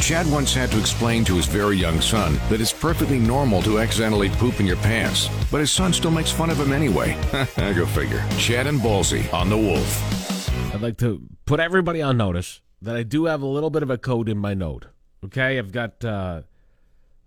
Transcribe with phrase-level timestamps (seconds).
[0.00, 3.78] Chad once had to explain to his very young son that it's perfectly normal to
[3.78, 7.16] accidentally poop in your pants, but his son still makes fun of him anyway.
[7.58, 8.24] I go figure.
[8.38, 10.74] Chad and Ballsy on The Wolf.
[10.74, 13.90] I'd like to put everybody on notice that I do have a little bit of
[13.90, 14.86] a code in my note.
[15.22, 16.42] Okay, I've got uh,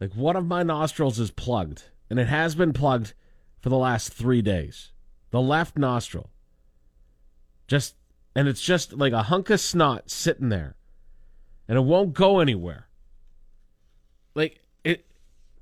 [0.00, 3.12] like one of my nostrils is plugged, and it has been plugged
[3.60, 4.92] for the last three days.
[5.30, 6.30] The left nostril.
[7.68, 7.96] Just
[8.34, 10.76] and it's just like a hunk of snot sitting there,
[11.68, 12.88] and it won't go anywhere.
[14.34, 15.06] Like it,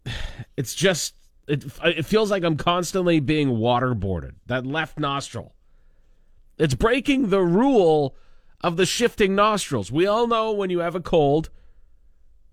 [0.56, 1.14] it's just
[1.46, 1.64] it.
[1.84, 4.34] It feels like I'm constantly being waterboarded.
[4.46, 5.54] That left nostril.
[6.59, 8.14] It's breaking the rule
[8.60, 9.90] of the shifting nostrils.
[9.90, 11.48] We all know when you have a cold,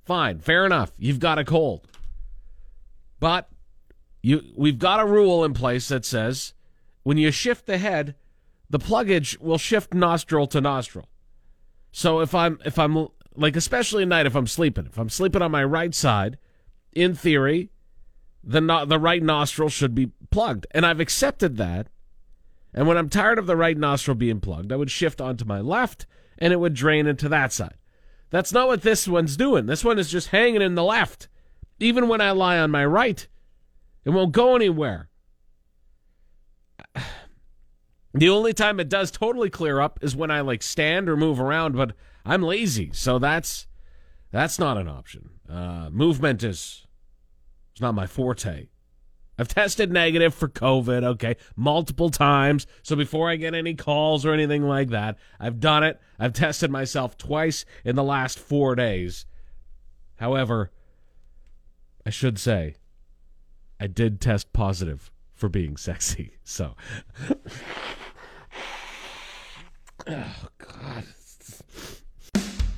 [0.05, 1.87] fine, fair enough, you've got a cold.
[3.19, 3.49] But
[4.21, 6.53] you we've got a rule in place that says
[7.03, 8.15] when you shift the head,
[8.69, 11.07] the pluggage will shift nostril to nostril.
[11.91, 15.41] So if I'm if I'm like especially at night if I'm sleeping, if I'm sleeping
[15.41, 16.37] on my right side,
[16.91, 17.69] in theory,
[18.43, 20.65] the no, the right nostril should be plugged.
[20.71, 21.87] And I've accepted that.
[22.73, 25.61] And when I'm tired of the right nostril being plugged, I would shift onto my
[25.61, 26.05] left
[26.37, 27.75] and it would drain into that side.
[28.29, 29.67] That's not what this one's doing.
[29.67, 31.27] This one is just hanging in the left.
[31.79, 33.27] Even when I lie on my right,
[34.03, 35.09] it won't go anywhere.
[38.17, 41.39] The only time it does totally clear up is when I like stand or move
[41.39, 41.93] around, but
[42.25, 43.67] I'm lazy, so that's
[44.31, 45.29] that's not an option.
[45.47, 46.87] Uh, movement is
[47.71, 48.69] it's not my forte.
[49.37, 52.65] I've tested negative for COVID, okay, multiple times.
[52.81, 56.01] So before I get any calls or anything like that, I've done it.
[56.17, 59.27] I've tested myself twice in the last four days.
[60.15, 60.71] However,
[62.03, 62.77] I should say,
[63.79, 66.31] I did test positive for being sexy.
[66.43, 66.75] So.
[70.07, 71.03] oh, God.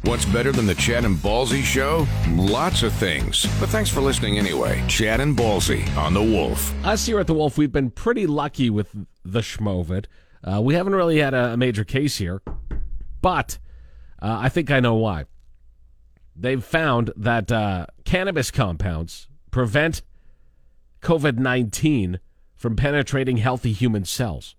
[0.03, 2.07] What's better than the Chad and Ballsy show?
[2.29, 3.45] Lots of things.
[3.59, 4.83] But thanks for listening anyway.
[4.87, 6.73] Chad and Ballsy on The Wolf.
[6.85, 10.05] Us here at The Wolf, we've been pretty lucky with the Schmovid.
[10.43, 12.41] Uh, we haven't really had a, major case here,
[13.21, 13.59] but
[14.21, 15.25] uh, I think I know why.
[16.35, 20.01] They've found that uh, cannabis compounds prevent
[21.01, 22.19] COVID 19
[22.55, 24.55] from penetrating healthy human cells.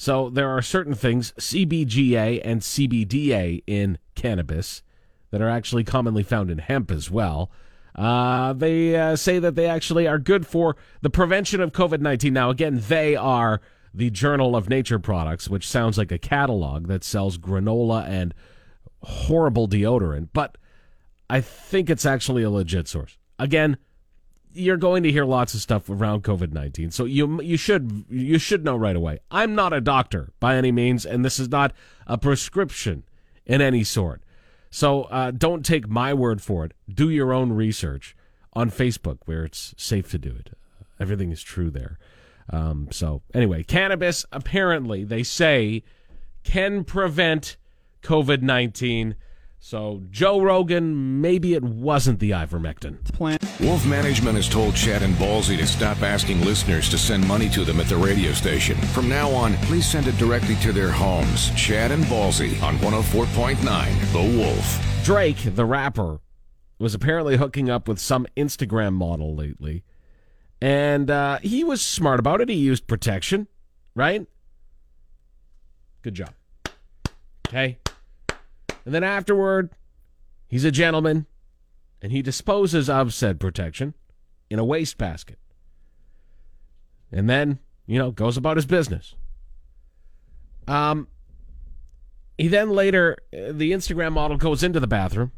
[0.00, 4.82] So there are certain things, CBGA and CBDA in cannabis,
[5.30, 7.50] that are actually commonly found in hemp as well.
[7.94, 12.32] Uh, they uh, say that they actually are good for the prevention of COVID 19.
[12.32, 13.60] Now, again, they are
[13.92, 18.32] the Journal of Nature Products, which sounds like a catalog that sells granola and
[19.02, 20.56] horrible deodorant, but
[21.28, 23.18] I think it's actually a legit source.
[23.38, 23.76] Again,
[24.52, 28.38] you're going to hear lots of stuff around COVID nineteen, so you you should you
[28.38, 29.20] should know right away.
[29.30, 31.72] I'm not a doctor by any means, and this is not
[32.06, 33.04] a prescription
[33.46, 34.22] in any sort.
[34.70, 36.74] So uh, don't take my word for it.
[36.88, 38.16] Do your own research
[38.52, 40.56] on Facebook, where it's safe to do it.
[40.98, 41.98] Everything is true there.
[42.50, 45.82] Um, so anyway, cannabis apparently they say
[46.42, 47.56] can prevent
[48.02, 49.14] COVID nineteen.
[49.62, 53.04] So, Joe Rogan, maybe it wasn't the ivermectin.
[53.12, 53.38] Plan.
[53.60, 57.62] Wolf Management has told Chad and Ballsy to stop asking listeners to send money to
[57.66, 58.74] them at the radio station.
[58.78, 61.50] From now on, please send it directly to their homes.
[61.56, 65.04] Chad and Ballsy on 104.9 The Wolf.
[65.04, 66.20] Drake, the rapper,
[66.78, 69.84] was apparently hooking up with some Instagram model lately.
[70.62, 72.48] And uh, he was smart about it.
[72.48, 73.46] He used protection,
[73.94, 74.26] right?
[76.00, 76.32] Good job.
[77.46, 77.78] Okay.
[78.84, 79.70] And then afterward,
[80.48, 81.26] he's a gentleman
[82.02, 83.94] and he disposes of said protection
[84.48, 85.38] in a wastebasket.
[87.12, 89.14] And then, you know, goes about his business.
[90.66, 91.08] Um,
[92.38, 95.32] he then later, the Instagram model goes into the bathroom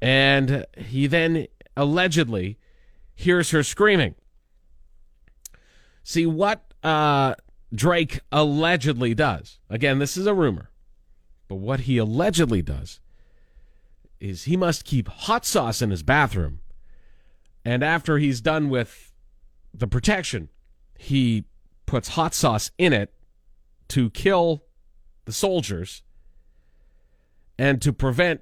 [0.00, 1.46] and he then
[1.76, 2.58] allegedly
[3.14, 4.14] hears her screaming.
[6.04, 7.34] See, what uh,
[7.72, 10.71] Drake allegedly does, again, this is a rumor
[11.52, 12.98] but what he allegedly does
[14.20, 16.60] is he must keep hot sauce in his bathroom.
[17.62, 19.12] And after he's done with
[19.74, 20.48] the protection,
[20.96, 21.44] he
[21.84, 23.12] puts hot sauce in it
[23.88, 24.64] to kill
[25.26, 26.00] the soldiers
[27.58, 28.40] and to prevent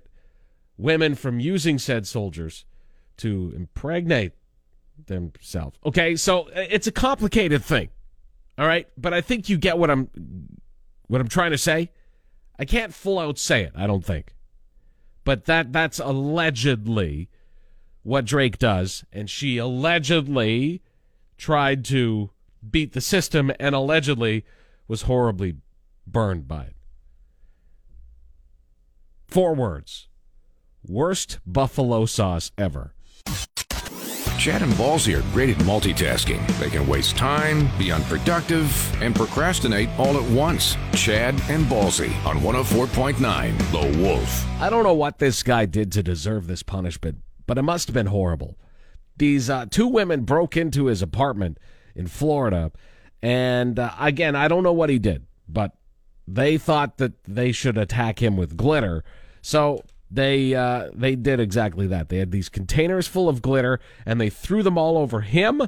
[0.76, 2.64] women from using said soldiers
[3.17, 4.34] to impregnate
[5.06, 5.76] themselves.
[5.84, 7.88] Okay, so uh, it's a complicated thing.
[8.56, 10.08] All right, but I think you get what I'm
[11.08, 11.90] what I'm trying to say.
[12.60, 14.34] I can't full out say it, I don't think.
[15.24, 17.30] But that that's allegedly
[18.02, 20.82] what Drake does, and she allegedly
[21.38, 22.30] tried to
[22.70, 24.44] beat the system and allegedly
[24.86, 25.56] was horribly
[26.06, 26.76] burned by it.
[29.26, 30.08] Four words.
[30.86, 32.94] worst buffalo sauce ever.
[34.40, 36.40] Chad and Ballsy are great at multitasking.
[36.58, 40.78] They can waste time, be unproductive, and procrastinate all at once.
[40.94, 43.19] Chad and Ballsy on 104.9
[43.70, 44.46] The Wolf.
[44.58, 47.92] I don't know what this guy did to deserve this punishment, but it must have
[47.92, 48.56] been horrible.
[49.19, 51.58] These uh, two women broke into his apartment
[51.94, 52.72] in Florida,
[53.20, 55.72] and uh, again, I don't know what he did, but
[56.26, 59.04] they thought that they should attack him with glitter.
[59.43, 62.08] So they uh, they did exactly that.
[62.08, 65.62] They had these containers full of glitter, and they threw them all over him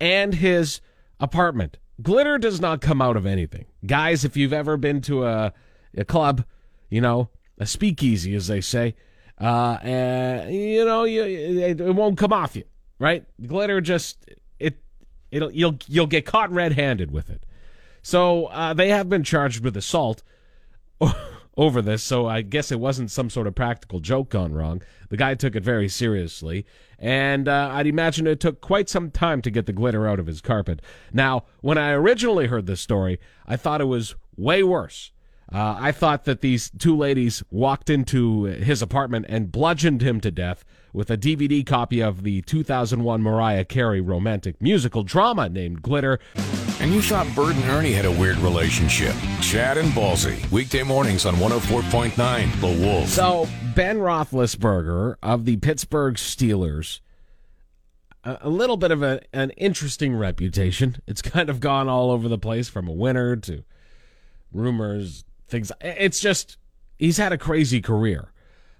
[0.00, 0.80] and his
[1.18, 1.78] apartment.
[2.00, 4.24] Glitter does not come out of anything, guys.
[4.24, 5.52] If you've ever been to a
[5.96, 6.44] a club,
[6.88, 7.28] you know
[7.58, 8.94] a speakeasy, as they say,
[9.40, 12.64] uh, and you know you, it, it won't come off you,
[13.00, 13.24] right?
[13.44, 14.30] Glitter just
[14.60, 14.78] it
[15.32, 17.44] it'll you'll you'll get caught red-handed with it.
[18.00, 20.22] So uh, they have been charged with assault
[21.58, 24.80] over this, so I guess it wasn't some sort of practical joke gone wrong.
[25.10, 26.64] The guy took it very seriously,
[27.00, 30.28] and uh, I'd imagine it took quite some time to get the glitter out of
[30.28, 30.80] his carpet.
[31.12, 35.10] Now, when I originally heard this story, I thought it was way worse.
[35.52, 40.30] Uh, I thought that these two ladies walked into his apartment and bludgeoned him to
[40.30, 46.20] death with a DVD copy of the 2001 Mariah Carey romantic musical drama named Glitter.
[46.80, 49.12] And you thought Bert and Ernie had a weird relationship.
[49.40, 53.08] Chad and Ballsy, weekday mornings on 104.9 The Wolf.
[53.08, 57.00] So, Ben Roethlisberger of the Pittsburgh Steelers,
[58.22, 60.98] a, a little bit of a, an interesting reputation.
[61.08, 63.64] It's kind of gone all over the place from a winner to
[64.52, 65.72] rumors, things.
[65.80, 66.58] It's just,
[66.96, 68.30] he's had a crazy career.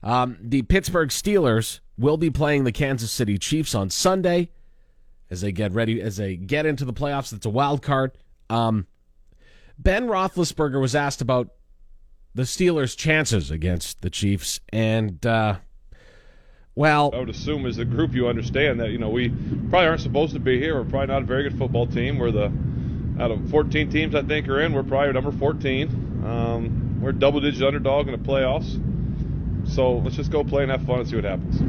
[0.05, 4.51] Um, the Pittsburgh Steelers will be playing the Kansas City Chiefs on Sunday
[5.31, 7.33] as they get ready as they get into the playoffs.
[7.33, 8.13] It's a wild card.
[8.51, 8.87] Um,
[9.79, 11.49] ben Roethlisberger was asked about
[12.35, 15.57] the Steelers' chances against the Chiefs, and uh,
[16.75, 19.31] well, I would assume as a group you understand that you know we
[19.71, 20.77] probably aren't supposed to be here.
[20.77, 22.19] We're probably not a very good football team.
[22.19, 22.53] We're the
[23.21, 26.25] out of 14 teams I think are in, we're probably number 14.
[26.25, 28.81] Um, we're a double-digit underdog in the playoffs.
[29.69, 31.61] So let's just go play and have fun and see what happens.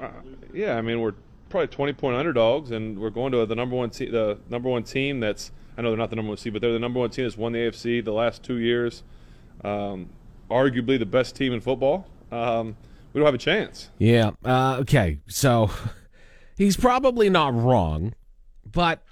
[0.00, 0.10] Uh,
[0.52, 1.14] yeah, I mean we're
[1.54, 4.82] probably 20 point underdogs, and we're going to the number one te- the number one
[4.82, 7.10] team that's I know they're not the number one seed, but they're the number one
[7.10, 9.04] team that's won the AFC the last two years.
[9.62, 10.10] Um,
[10.50, 12.08] arguably the best team in football.
[12.32, 12.76] Um,
[13.12, 13.88] we don't have a chance.
[13.98, 14.32] Yeah.
[14.44, 15.20] Uh, okay.
[15.28, 15.70] So
[16.56, 18.14] he's probably not wrong,
[18.68, 19.04] but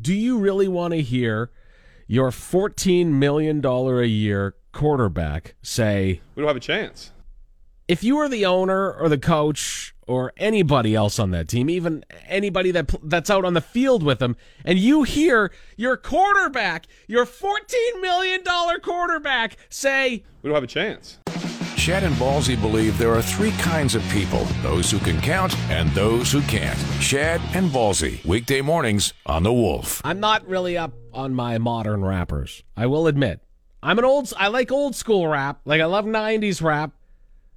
[0.00, 1.52] do you really want to hear
[2.08, 7.12] your $14 million a year quarterback say, We don't have a chance?
[7.86, 12.04] If you were the owner or the coach or anybody else on that team, even
[12.26, 17.26] anybody that that's out on the field with them, and you hear your quarterback, your
[17.26, 18.42] $14 million
[18.82, 21.18] quarterback say, We don't have a chance.
[21.76, 25.90] Chad and Ballsy believe there are three kinds of people those who can count and
[25.90, 26.78] those who can't.
[26.98, 30.00] Chad and Ballsy, weekday mornings on The Wolf.
[30.02, 32.62] I'm not really up on my modern rappers.
[32.76, 33.40] I will admit.
[33.82, 35.60] I'm an old, I like old school rap.
[35.66, 36.92] Like, I love 90s rap.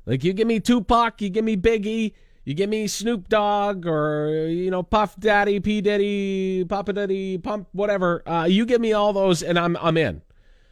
[0.05, 2.13] Like, you give me Tupac, you give me Biggie,
[2.47, 5.81] you give me Snoop Dogg, or, you know, Puff Daddy, P.
[5.81, 8.23] Diddy, Papa Daddy, Pump, whatever.
[8.25, 10.21] Uh, you give me all those, and I'm, I'm in.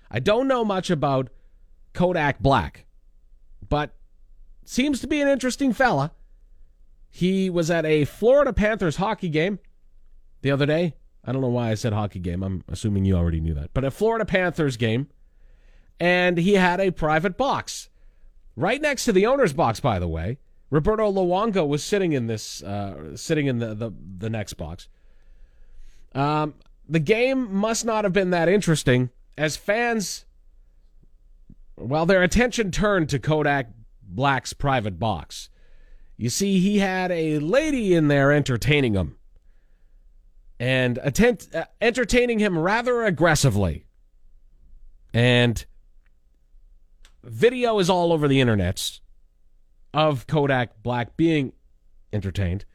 [0.09, 1.27] I don't know much about
[1.91, 2.85] Kodak Black,
[3.67, 3.93] but
[4.63, 6.13] seems to be an interesting fella.
[7.09, 9.59] He was at a Florida Panthers hockey game
[10.43, 10.95] the other day.
[11.25, 12.41] I don't know why I said hockey game.
[12.41, 13.73] I'm assuming you already knew that.
[13.73, 15.09] But a Florida Panthers game,
[15.99, 17.89] and he had a private box
[18.55, 19.81] right next to the owner's box.
[19.81, 20.37] By the way,
[20.69, 24.87] Roberto Luongo was sitting in this, uh, sitting in the, the the next box.
[26.13, 26.55] Um,
[26.87, 30.25] the game must not have been that interesting as fans.
[31.77, 33.69] Well, their attention turned to Kodak
[34.01, 35.49] Black's private box.
[36.17, 39.17] You see, he had a lady in there entertaining him
[40.59, 43.85] and uh, entertaining him rather aggressively.
[45.13, 45.65] And
[47.23, 48.99] video is all over the internet
[49.95, 51.53] of Kodak Black being
[52.11, 52.65] entertained.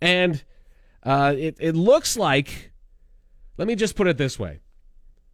[0.00, 0.42] And
[1.02, 2.72] uh, it, it looks like,
[3.58, 4.60] let me just put it this way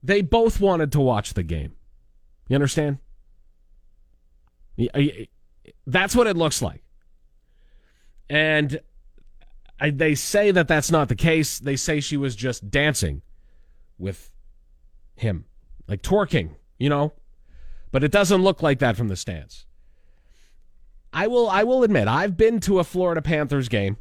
[0.02, 1.72] they both wanted to watch the game.
[2.48, 2.98] You understand?
[5.86, 6.84] That's what it looks like.
[8.30, 8.80] And
[9.80, 11.58] I, they say that that's not the case.
[11.58, 13.22] They say she was just dancing
[13.98, 14.30] with
[15.16, 15.46] him,
[15.88, 17.14] like twerking, you know?
[17.90, 19.66] But it doesn't look like that from the stands.
[21.16, 23.96] I will I will admit I've been to a Florida Panthers game.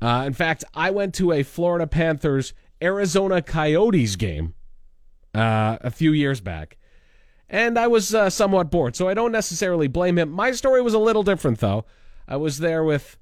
[0.00, 4.54] Uh, in fact, I went to a Florida Panthers Arizona Coyotes game
[5.34, 6.78] uh, a few years back,
[7.50, 8.96] and I was uh, somewhat bored.
[8.96, 10.30] So I don't necessarily blame him.
[10.30, 11.84] My story was a little different though.
[12.26, 13.18] I was there with,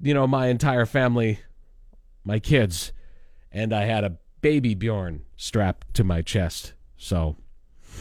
[0.00, 1.40] you know, my entire family,
[2.24, 2.90] my kids,
[3.52, 6.72] and I had a baby Bjorn strapped to my chest.
[6.96, 7.36] So,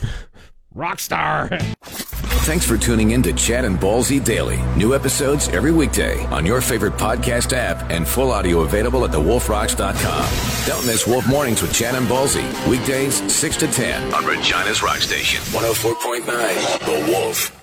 [0.74, 1.60] rock star.
[2.44, 4.58] Thanks for tuning in to Chad and Ballsy Daily.
[4.76, 10.66] New episodes every weekday on your favorite podcast app and full audio available at thewolfrocks.com.
[10.68, 12.44] Don't miss Wolf Mornings with Chad and Ballsy.
[12.68, 15.40] Weekdays 6 to 10 on Regina's Rock Station.
[15.54, 17.61] 104.9 The Wolf.